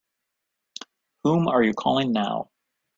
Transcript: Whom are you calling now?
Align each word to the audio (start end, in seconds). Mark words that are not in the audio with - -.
Whom 1.23 1.47
are 1.47 1.61
you 1.61 1.75
calling 1.75 2.11
now? 2.11 2.49